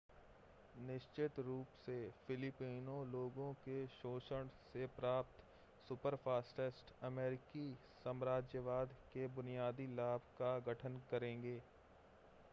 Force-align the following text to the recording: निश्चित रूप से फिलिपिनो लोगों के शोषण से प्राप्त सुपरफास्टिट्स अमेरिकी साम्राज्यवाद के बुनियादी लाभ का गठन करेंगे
निश्चित 0.81 1.39
रूप 1.39 1.73
से 1.79 1.95
फिलिपिनो 2.27 2.93
लोगों 3.05 3.51
के 3.65 3.75
शोषण 3.87 4.47
से 4.73 4.85
प्राप्त 4.95 5.43
सुपरफास्टिट्स 5.89 6.93
अमेरिकी 7.03 7.67
साम्राज्यवाद 8.03 8.95
के 9.13 9.27
बुनियादी 9.35 9.87
लाभ 9.95 10.21
का 10.39 10.57
गठन 10.67 10.99
करेंगे 11.11 11.59